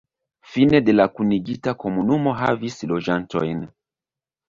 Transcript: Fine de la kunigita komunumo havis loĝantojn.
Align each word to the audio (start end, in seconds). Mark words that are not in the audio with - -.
Fine 0.51 0.81
de 0.87 0.95
la 1.01 1.05
kunigita 1.19 1.75
komunumo 1.85 2.35
havis 2.43 2.83
loĝantojn. 2.97 3.65